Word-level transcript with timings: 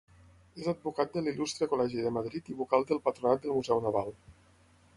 És 0.61 0.67
advocat 0.71 1.11
de 1.17 1.21
l'Il·lustre 1.25 1.67
Col·legi 1.73 2.05
de 2.07 2.11
Madrid 2.17 2.49
i 2.53 2.57
Vocal 2.63 2.87
del 2.93 3.05
Patronat 3.09 3.45
del 3.45 3.55
Museu 3.59 3.83
Naval. 3.87 4.13